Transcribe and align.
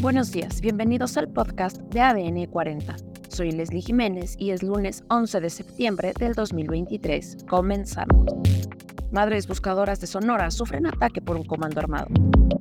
Buenos 0.00 0.32
días, 0.32 0.62
bienvenidos 0.62 1.18
al 1.18 1.28
podcast 1.28 1.76
de 1.76 2.00
ADN 2.00 2.46
40. 2.46 2.96
Soy 3.28 3.52
Leslie 3.52 3.82
Jiménez 3.82 4.34
y 4.38 4.50
es 4.50 4.62
lunes 4.62 5.04
11 5.10 5.42
de 5.42 5.50
septiembre 5.50 6.14
del 6.18 6.32
2023. 6.32 7.44
Comenzamos. 7.46 8.24
Madres 9.12 9.46
buscadoras 9.46 10.00
de 10.00 10.06
Sonora 10.06 10.50
sufren 10.50 10.86
ataque 10.86 11.20
por 11.20 11.36
un 11.36 11.44
comando 11.44 11.80
armado. 11.80 12.06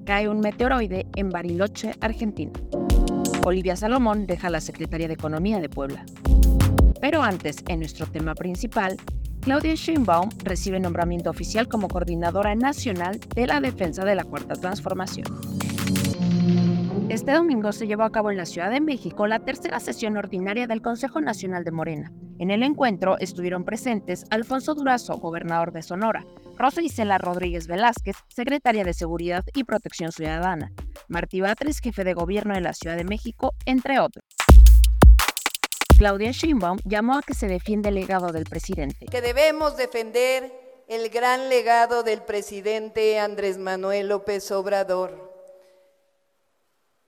Cae 0.05 0.27
un 0.27 0.41
meteoroide 0.41 1.07
en 1.15 1.29
Bariloche, 1.29 1.95
Argentina. 2.01 2.51
Olivia 3.45 3.77
Salomón 3.77 4.27
deja 4.27 4.49
la 4.49 4.59
Secretaría 4.59 5.07
de 5.07 5.13
Economía 5.13 5.61
de 5.61 5.69
Puebla. 5.69 6.05
Pero 6.99 7.23
antes, 7.23 7.63
en 7.69 7.79
nuestro 7.79 8.05
tema 8.05 8.35
principal, 8.35 8.97
Claudia 9.39 9.75
Sheinbaum 9.75 10.27
recibe 10.43 10.81
nombramiento 10.81 11.29
oficial 11.29 11.69
como 11.69 11.87
coordinadora 11.87 12.53
nacional 12.55 13.21
de 13.33 13.47
la 13.47 13.61
defensa 13.61 14.03
de 14.03 14.15
la 14.15 14.25
Cuarta 14.25 14.55
Transformación. 14.55 15.27
Este 17.09 17.31
domingo 17.31 17.71
se 17.71 17.87
llevó 17.87 18.03
a 18.03 18.11
cabo 18.11 18.29
en 18.29 18.37
la 18.37 18.45
Ciudad 18.45 18.69
de 18.69 18.81
México 18.81 19.25
la 19.25 19.39
tercera 19.39 19.79
sesión 19.79 20.15
ordinaria 20.15 20.67
del 20.67 20.83
Consejo 20.83 21.19
Nacional 21.21 21.63
de 21.63 21.71
Morena. 21.71 22.11
En 22.37 22.51
el 22.51 22.61
encuentro 22.61 23.17
estuvieron 23.17 23.65
presentes 23.65 24.25
Alfonso 24.29 24.75
Durazo, 24.75 25.17
gobernador 25.17 25.71
de 25.71 25.81
Sonora, 25.81 26.23
Rosa 26.55 26.83
Isela 26.83 27.17
Rodríguez 27.17 27.65
Velázquez, 27.65 28.15
secretaria 28.27 28.83
de 28.83 28.93
Seguridad 28.93 29.43
y 29.55 29.63
Protección 29.63 30.11
Ciudadana, 30.11 30.71
Martí 31.07 31.41
Batres, 31.41 31.79
jefe 31.79 32.03
de 32.03 32.13
gobierno 32.13 32.53
de 32.53 32.61
la 32.61 32.73
Ciudad 32.73 32.95
de 32.95 33.05
México, 33.05 33.55
entre 33.65 33.99
otros. 33.99 34.23
Claudia 35.97 36.29
Sheinbaum 36.29 36.77
llamó 36.85 37.17
a 37.17 37.23
que 37.23 37.33
se 37.33 37.47
defienda 37.47 37.89
el 37.89 37.95
legado 37.95 38.31
del 38.31 38.43
presidente. 38.43 39.07
Que 39.07 39.21
debemos 39.21 39.77
defender 39.77 40.53
el 40.87 41.09
gran 41.09 41.49
legado 41.49 42.03
del 42.03 42.21
presidente 42.21 43.19
Andrés 43.19 43.57
Manuel 43.57 44.09
López 44.09 44.51
Obrador 44.51 45.28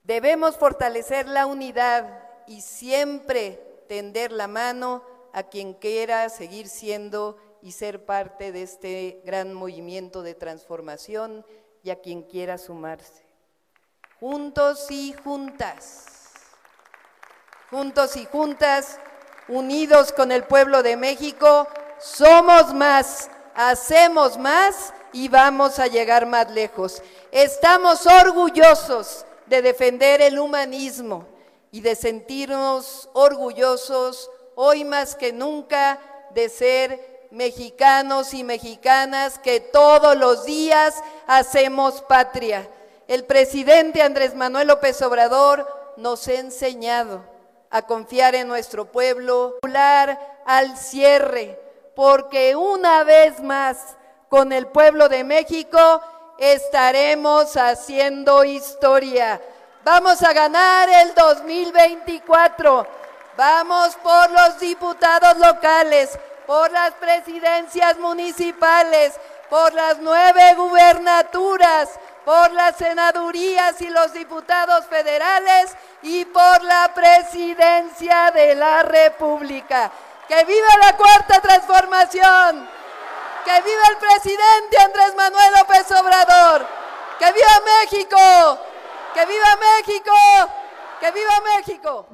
Debemos 0.04 0.56
fortalecer 0.56 1.28
la 1.28 1.46
unidad 1.46 2.22
y 2.46 2.60
siempre 2.60 3.84
tender 3.88 4.32
la 4.32 4.48
mano 4.48 5.04
a 5.32 5.44
quien 5.44 5.74
quiera 5.74 6.28
seguir 6.28 6.68
siendo 6.68 7.36
y 7.62 7.72
ser 7.72 8.04
parte 8.04 8.50
de 8.50 8.62
este 8.62 9.22
gran 9.24 9.54
movimiento 9.54 10.22
de 10.22 10.34
transformación 10.34 11.46
y 11.84 11.90
a 11.90 12.00
quien 12.00 12.22
quiera 12.22 12.58
sumarse. 12.58 13.24
Juntos 14.18 14.90
y 14.90 15.14
juntas, 15.24 16.06
juntos 17.70 18.16
y 18.16 18.24
juntas, 18.26 18.98
unidos 19.46 20.12
con 20.12 20.32
el 20.32 20.42
pueblo 20.44 20.82
de 20.82 20.96
México, 20.96 21.68
somos 21.98 22.74
más, 22.74 23.30
hacemos 23.54 24.36
más 24.36 24.92
y 25.12 25.28
vamos 25.28 25.78
a 25.78 25.86
llegar 25.86 26.26
más 26.26 26.50
lejos. 26.50 27.02
Estamos 27.30 28.04
orgullosos 28.06 29.26
de 29.52 29.60
defender 29.60 30.22
el 30.22 30.38
humanismo 30.38 31.26
y 31.70 31.82
de 31.82 31.94
sentirnos 31.94 33.10
orgullosos 33.12 34.30
hoy 34.54 34.82
más 34.82 35.14
que 35.14 35.30
nunca 35.30 36.00
de 36.30 36.48
ser 36.48 37.28
mexicanos 37.30 38.32
y 38.32 38.44
mexicanas 38.44 39.38
que 39.38 39.60
todos 39.60 40.16
los 40.16 40.46
días 40.46 40.94
hacemos 41.26 42.00
patria. 42.00 42.66
El 43.06 43.24
presidente 43.24 44.00
Andrés 44.00 44.34
Manuel 44.34 44.68
López 44.68 45.02
Obrador 45.02 45.68
nos 45.98 46.26
ha 46.28 46.32
enseñado 46.32 47.22
a 47.68 47.82
confiar 47.82 48.34
en 48.34 48.48
nuestro 48.48 48.90
pueblo, 48.90 49.58
al 50.46 50.78
cierre, 50.78 51.60
porque 51.94 52.56
una 52.56 53.04
vez 53.04 53.38
más 53.42 53.98
con 54.30 54.50
el 54.54 54.66
pueblo 54.66 55.10
de 55.10 55.24
México 55.24 56.00
estaremos 56.42 57.56
haciendo 57.56 58.42
historia. 58.42 59.40
Vamos 59.84 60.20
a 60.24 60.32
ganar 60.32 60.88
el 60.88 61.14
2024. 61.14 62.86
Vamos 63.36 63.94
por 64.02 64.28
los 64.32 64.58
diputados 64.58 65.36
locales, 65.38 66.18
por 66.44 66.72
las 66.72 66.94
presidencias 66.94 67.96
municipales, 67.98 69.12
por 69.48 69.72
las 69.72 69.98
nueve 69.98 70.54
gubernaturas, 70.56 71.90
por 72.24 72.50
las 72.52 72.74
senadurías 72.76 73.80
y 73.80 73.88
los 73.88 74.12
diputados 74.12 74.86
federales 74.86 75.70
y 76.02 76.24
por 76.24 76.64
la 76.64 76.90
presidencia 76.92 78.32
de 78.32 78.56
la 78.56 78.82
República. 78.82 79.92
¡Que 80.26 80.44
viva 80.44 80.76
la 80.80 80.96
cuarta 80.96 81.40
transformación! 81.40 82.81
¡Que 83.44 83.62
viva 83.62 83.82
el 83.90 83.96
presidente 83.98 84.78
Andrés 84.78 85.14
Manuel 85.16 85.50
López 85.58 85.90
Obrador! 85.90 86.66
¡Que 87.18 87.32
viva 87.32 87.62
México! 87.82 88.16
¡Que 89.14 89.26
viva 89.26 89.58
México! 89.76 90.12
¡Que 91.00 91.10
viva 91.10 91.40
México! 91.56 92.06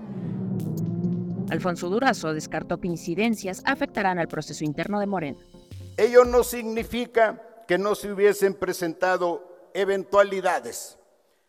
Alfonso 1.50 1.90
Durazo 1.90 2.32
descartó 2.32 2.78
que 2.78 2.88
incidencias 2.88 3.62
afectarán 3.66 4.18
al 4.18 4.28
proceso 4.28 4.64
interno 4.64 5.00
de 5.00 5.06
Morena. 5.06 5.38
Ello 5.98 6.24
no 6.24 6.44
significa 6.44 7.42
que 7.66 7.76
no 7.76 7.94
se 7.94 8.10
hubiesen 8.10 8.54
presentado 8.54 9.70
eventualidades. 9.74 10.98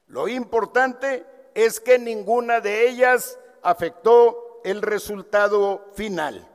Lo 0.07 0.27
importante 0.27 1.25
es 1.53 1.79
que 1.79 1.99
ninguna 1.99 2.59
de 2.59 2.89
ellas 2.89 3.37
afectó 3.61 4.61
el 4.65 4.81
resultado 4.81 5.89
final. 5.93 6.48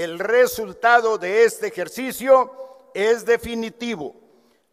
El 0.00 0.18
resultado 0.18 1.18
de 1.18 1.44
este 1.44 1.66
ejercicio 1.66 2.50
es 2.94 3.26
definitivo. 3.26 4.14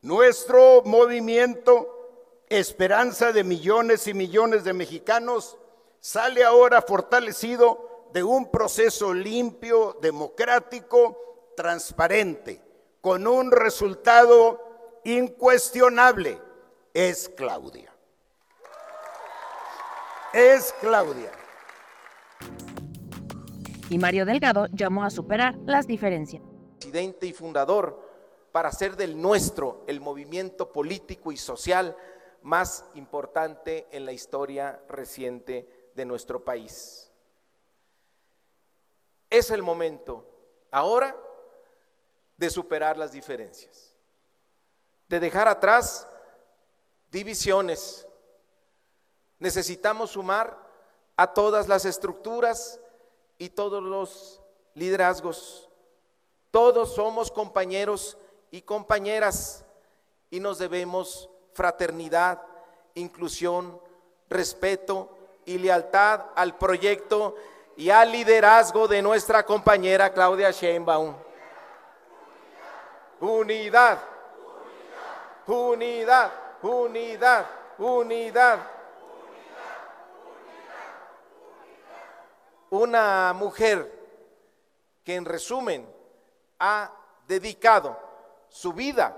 Nuestro 0.01 0.83
movimiento 0.85 2.45
esperanza 2.47 3.33
de 3.33 3.43
millones 3.43 4.07
y 4.07 4.13
millones 4.13 4.63
de 4.63 4.71
mexicanos, 4.71 5.57
sale 5.99 6.45
ahora 6.45 6.81
fortalecido 6.81 8.07
de 8.13 8.23
un 8.23 8.49
proceso 8.49 9.13
limpio, 9.13 9.97
democrático, 10.01 11.51
transparente, 11.57 12.61
con 13.01 13.27
un 13.27 13.51
resultado 13.51 15.01
incuestionable. 15.03 16.41
Es 16.93 17.27
Claudia. 17.35 17.93
Es 20.31 20.73
Claudia. 20.79 21.46
Y 23.89 23.97
Mario 23.97 24.25
Delgado 24.25 24.67
llamó 24.73 25.05
a 25.05 25.09
superar 25.09 25.55
las 25.65 25.87
diferencias. 25.87 26.43
Presidente 26.79 27.25
y 27.25 27.33
fundador 27.33 28.01
para 28.51 28.69
hacer 28.69 28.97
del 28.97 29.19
nuestro 29.19 29.83
el 29.87 30.01
movimiento 30.01 30.71
político 30.71 31.31
y 31.31 31.37
social 31.37 31.95
más 32.41 32.85
importante 32.95 33.87
en 33.91 34.05
la 34.05 34.11
historia 34.11 34.81
reciente 34.89 35.91
de 35.95 36.05
nuestro 36.05 36.43
país. 36.43 37.11
Es 39.29 39.51
el 39.51 39.63
momento 39.63 40.25
ahora 40.71 41.15
de 42.35 42.49
superar 42.49 42.97
las 42.97 43.13
diferencias, 43.13 43.95
de 45.07 45.19
dejar 45.19 45.47
atrás 45.47 46.07
divisiones. 47.09 48.05
Necesitamos 49.39 50.11
sumar 50.11 50.57
a 51.15 51.33
todas 51.33 51.67
las 51.67 51.85
estructuras 51.85 52.79
y 53.37 53.49
todos 53.49 53.83
los 53.83 54.41
liderazgos. 54.73 55.69
Todos 56.51 56.95
somos 56.95 57.31
compañeros 57.31 58.17
y 58.51 58.61
compañeras 58.61 59.65
y 60.29 60.39
nos 60.39 60.57
debemos 60.57 61.29
fraternidad, 61.53 62.41
inclusión, 62.95 63.79
respeto 64.29 65.09
y 65.45 65.57
lealtad 65.57 66.25
al 66.35 66.57
proyecto 66.57 67.35
y 67.75 67.89
al 67.89 68.11
liderazgo 68.11 68.87
de 68.87 69.01
nuestra 69.01 69.43
compañera 69.43 70.11
Claudia 70.11 70.51
Sheinbaum. 70.51 71.15
Unidad, 73.19 73.99
unidad, 75.47 76.31
unidad, 76.61 77.45
unidad. 77.77 78.76
Una 82.69 83.33
mujer 83.33 83.89
que 85.03 85.15
en 85.15 85.23
resumen 85.23 85.87
ha 86.59 86.91
dedicado 87.25 87.97
su 88.49 88.73
vida 88.73 89.17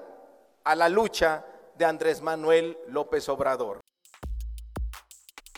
a 0.64 0.76
la 0.76 0.88
lucha 0.88 1.44
de 1.76 1.86
Andrés 1.86 2.22
Manuel 2.22 2.78
López 2.90 3.28
Obrador. 3.28 3.80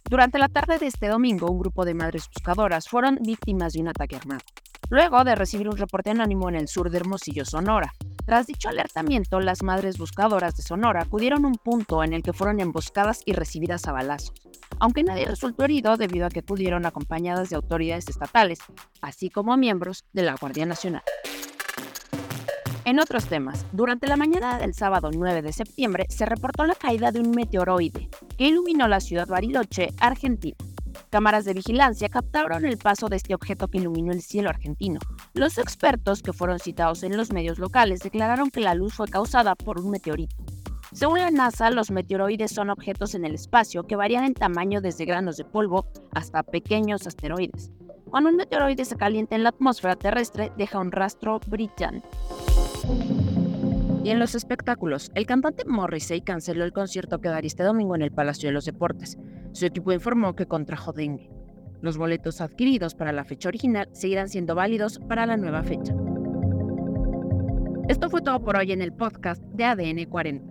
Durante 0.09 0.39
la 0.39 0.47
tarde 0.47 0.77
de 0.77 0.87
este 0.87 1.07
domingo, 1.07 1.51
un 1.51 1.59
grupo 1.59 1.83
de 1.83 1.93
madres 1.93 2.29
buscadoras 2.33 2.87
fueron 2.87 3.17
víctimas 3.21 3.73
de 3.73 3.81
un 3.81 3.89
ataque 3.89 4.15
armado, 4.15 4.41
luego 4.89 5.23
de 5.25 5.35
recibir 5.35 5.67
un 5.67 5.77
reporte 5.77 6.11
anónimo 6.11 6.47
en 6.47 6.55
el 6.55 6.69
sur 6.69 6.89
de 6.89 6.97
Hermosillo, 6.97 7.43
Sonora. 7.43 7.91
Tras 8.25 8.47
dicho 8.47 8.69
alertamiento, 8.69 9.39
las 9.41 9.63
madres 9.63 9.97
buscadoras 9.97 10.55
de 10.55 10.63
Sonora 10.63 11.01
acudieron 11.01 11.43
a 11.43 11.47
un 11.49 11.55
punto 11.55 12.03
en 12.03 12.13
el 12.13 12.23
que 12.23 12.33
fueron 12.33 12.61
emboscadas 12.61 13.21
y 13.25 13.33
recibidas 13.33 13.87
a 13.87 13.91
balazos, 13.91 14.33
aunque 14.81 15.03
nadie 15.03 15.25
resultó 15.25 15.63
herido 15.63 15.95
debido 15.95 16.25
a 16.25 16.29
que 16.29 16.39
acudieron 16.39 16.87
acompañadas 16.87 17.51
de 17.51 17.55
autoridades 17.55 18.09
estatales, 18.09 18.59
así 18.99 19.29
como 19.29 19.55
miembros 19.55 20.05
de 20.11 20.23
la 20.23 20.35
Guardia 20.35 20.65
Nacional. 20.65 21.03
En 22.83 22.99
otros 22.99 23.27
temas, 23.27 23.63
durante 23.71 24.07
la 24.07 24.17
mañana 24.17 24.57
del 24.57 24.73
sábado 24.73 25.11
9 25.13 25.43
de 25.43 25.53
septiembre 25.53 26.07
se 26.09 26.25
reportó 26.25 26.65
la 26.65 26.73
caída 26.73 27.11
de 27.11 27.19
un 27.19 27.29
meteoroide 27.29 28.09
que 28.39 28.47
iluminó 28.47 28.87
la 28.87 28.99
ciudad 29.01 29.27
Bariloche, 29.27 29.93
Argentina. 29.99 30.57
Cámaras 31.11 31.45
de 31.45 31.53
vigilancia 31.53 32.09
captaron 32.09 32.65
el 32.65 32.79
paso 32.79 33.07
de 33.07 33.17
este 33.17 33.35
objeto 33.35 33.67
que 33.67 33.77
iluminó 33.77 34.11
el 34.11 34.23
cielo 34.23 34.49
argentino. 34.49 34.99
Los 35.35 35.59
expertos 35.59 36.23
que 36.23 36.33
fueron 36.33 36.57
citados 36.57 37.03
en 37.03 37.15
los 37.15 37.31
medios 37.31 37.59
locales 37.59 37.99
declararon 37.99 38.49
que 38.49 38.61
la 38.61 38.73
luz 38.73 38.95
fue 38.95 39.07
causada 39.07 39.53
por 39.53 39.79
un 39.79 39.91
meteorito. 39.91 40.35
Según 40.93 41.19
la 41.19 41.31
NASA, 41.31 41.71
los 41.71 41.89
meteoroides 41.89 42.51
son 42.51 42.69
objetos 42.69 43.15
en 43.15 43.23
el 43.23 43.35
espacio 43.35 43.83
que 43.87 43.95
varían 43.95 44.25
en 44.25 44.33
tamaño 44.33 44.81
desde 44.81 45.05
granos 45.05 45.37
de 45.37 45.45
polvo 45.45 45.85
hasta 46.13 46.43
pequeños 46.43 47.07
asteroides. 47.07 47.71
Cuando 48.09 48.29
un 48.29 48.35
meteoroide 48.35 48.83
se 48.83 48.97
calienta 48.97 49.37
en 49.37 49.43
la 49.43 49.49
atmósfera 49.49 49.95
terrestre, 49.95 50.51
deja 50.57 50.79
un 50.79 50.91
rastro 50.91 51.39
brillante. 51.47 52.05
Y 54.03 54.09
en 54.09 54.19
los 54.19 54.35
espectáculos, 54.35 55.11
el 55.15 55.25
cantante 55.25 55.63
Morrissey 55.65 56.19
canceló 56.21 56.65
el 56.65 56.73
concierto 56.73 57.21
que 57.21 57.29
daría 57.29 57.47
este 57.47 57.63
domingo 57.63 57.95
en 57.95 58.01
el 58.01 58.11
Palacio 58.11 58.49
de 58.49 58.53
los 58.53 58.65
Deportes. 58.65 59.17
Su 59.53 59.65
equipo 59.65 59.93
informó 59.93 60.35
que 60.35 60.45
contrajo 60.45 60.91
dengue. 60.91 61.29
Los 61.81 61.97
boletos 61.97 62.41
adquiridos 62.41 62.95
para 62.95 63.13
la 63.13 63.23
fecha 63.23 63.47
original 63.47 63.87
seguirán 63.93 64.27
siendo 64.27 64.55
válidos 64.55 64.99
para 64.99 65.25
la 65.25 65.37
nueva 65.37 65.63
fecha. 65.63 65.95
Esto 67.87 68.09
fue 68.09 68.21
todo 68.21 68.43
por 68.43 68.57
hoy 68.57 68.73
en 68.73 68.81
el 68.81 68.91
podcast 68.91 69.41
de 69.53 69.63
ADN 69.63 70.05
40. 70.09 70.50